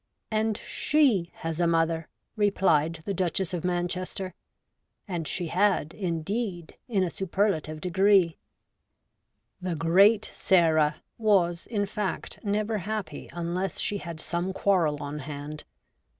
[0.31, 4.33] 'And she has a mother,' replied the Duchess of Manchester.
[5.07, 8.39] And she had, indeed, in a superlative degree.'
[9.61, 15.65] The great Sarah' was, in fact, never happy unless she had some quarrel on hand.